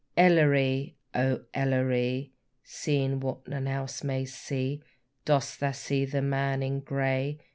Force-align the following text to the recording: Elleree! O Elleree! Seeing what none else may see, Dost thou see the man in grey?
Elleree! 0.17 0.95
O 1.13 1.41
Elleree! 1.53 2.31
Seeing 2.63 3.19
what 3.19 3.47
none 3.47 3.67
else 3.67 4.03
may 4.03 4.25
see, 4.25 4.81
Dost 5.25 5.59
thou 5.59 5.73
see 5.73 6.05
the 6.05 6.23
man 6.23 6.63
in 6.63 6.79
grey? 6.79 7.37